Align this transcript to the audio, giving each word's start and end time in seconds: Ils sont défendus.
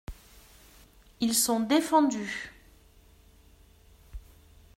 Ils 1.19 1.35
sont 1.35 1.59
défendus. 1.59 2.51